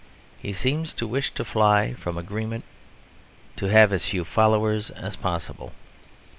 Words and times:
He 0.39 0.51
seems 0.51 0.95
to 0.95 1.05
wish 1.05 1.29
to 1.35 1.45
fly 1.45 1.93
from 1.93 2.17
agreement, 2.17 2.63
to 3.55 3.67
have 3.67 3.93
as 3.93 4.07
few 4.07 4.25
followers 4.25 4.89
as 4.89 5.15
possible. 5.15 5.73